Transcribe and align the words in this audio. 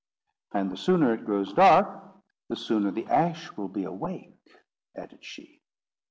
"And 0.51 0.71
the 0.71 0.77
sooner 0.77 1.13
it 1.13 1.25
grows 1.25 1.53
dark, 1.53 2.15
the 2.49 2.55
sooner 2.55 2.89
the 2.89 3.05
Ash 3.05 3.55
will 3.55 3.67
be 3.69 3.83
awake," 3.83 4.33
added 4.95 5.23
she. 5.23 5.61